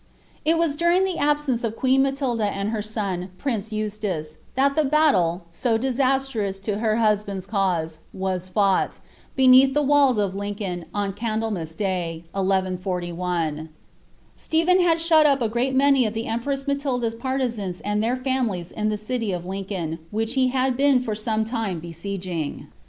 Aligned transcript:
It 0.43 0.57
was 0.57 0.77
during 0.77 1.03
the 1.03 1.19
absence 1.19 1.63
of 1.63 1.75
queen 1.75 2.01
Matilda 2.01 2.45
and 2.45 2.71
her 2.71 2.81
son, 2.81 3.29
prince 3.37 3.69
Eub 3.69 3.99
tace, 4.01 4.37
that 4.55 4.75
the 4.75 4.81
^ttle, 4.81 5.41
so 5.51 5.77
disastrous 5.77 6.57
to 6.61 6.79
her 6.79 6.95
husband's 6.95 7.45
cause, 7.45 7.99
was 8.11 8.49
fouffht, 8.49 8.97
beneath 9.35 9.75
the 9.75 9.83
walls 9.83 10.17
of 10.17 10.33
Lincoln, 10.35 10.85
on 10.91 11.13
Candlemas 11.13 11.75
day, 11.75 12.23
1141. 12.31 13.69
Stephen 14.35 14.79
hail 14.79 14.97
shut 14.97 15.27
up 15.27 15.39
a 15.39 15.47
great 15.47 15.75
many 15.75 16.07
of 16.07 16.15
the 16.15 16.25
empress 16.25 16.65
Matilda's 16.65 17.13
partisans 17.13 17.79
and 17.81 18.01
their 18.03 18.17
fami 18.17 18.49
lies 18.49 18.71
in 18.71 18.89
the 18.89 18.97
city 18.97 19.31
of 19.31 19.45
Lincoln, 19.45 19.99
which 20.09 20.33
he 20.33 20.47
had 20.47 20.75
been 20.75 20.99
for 21.01 21.13
some 21.13 21.45
time 21.45 21.79
besi^[ing. 21.79 21.81
> 21.83 21.83
Gervase. 21.83 22.15
Henxy 22.15 22.15
of 22.15 22.63
Hontinfclon. 22.63 22.67